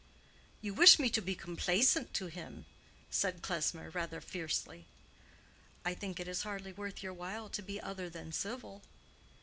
[0.61, 2.65] "You wish me to be complaisant to him?"
[3.11, 4.87] said Klesmer, rather fiercely.
[5.85, 8.81] "I think it is hardly worth your while to be other than civil."